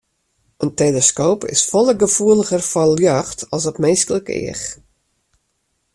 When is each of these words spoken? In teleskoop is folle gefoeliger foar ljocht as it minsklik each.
In 0.65 0.71
teleskoop 0.79 1.41
is 1.55 1.65
folle 1.71 1.93
gefoeliger 2.03 2.61
foar 2.71 2.91
ljocht 3.01 3.39
as 3.55 3.63
it 3.71 3.81
minsklik 3.83 4.27
each. 4.43 4.65